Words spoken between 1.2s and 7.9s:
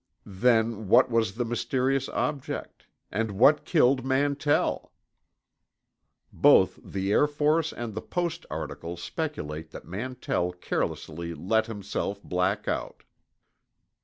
the mysterious object? And what killed Mantell? Both the Air Force